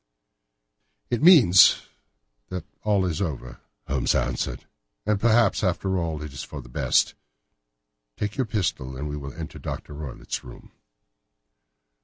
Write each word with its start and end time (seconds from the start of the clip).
"It 1.11 1.21
means 1.21 1.83
that 2.49 2.63
it 2.83 3.03
is 3.09 3.21
all 3.21 3.23
over," 3.27 3.59
Holmes 3.87 4.15
answered. 4.15 4.65
"And 5.05 5.19
perhaps, 5.19 5.63
after 5.63 5.99
all, 5.99 6.23
it 6.23 6.33
is 6.33 6.41
for 6.41 6.59
the 6.59 6.69
best. 6.69 7.13
Take 8.17 8.35
your 8.35 8.47
pistol, 8.47 8.97
and 8.97 9.07
we 9.07 9.15
will 9.15 9.33
enter 9.35 9.59
Dr. 9.59 9.93
Roylott's 9.93 10.43
room." 10.43 10.71